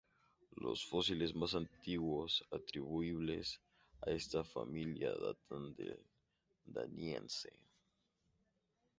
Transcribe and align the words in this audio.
Los 0.55 0.83
fósiles 0.83 1.35
más 1.35 1.53
antiguos 1.53 2.43
atribuibles 2.49 3.47
a 4.03 4.07
esta 4.09 4.43
familia 4.43 5.11
datan 5.25 5.75
del 5.75 6.01
Daniense. 6.65 7.51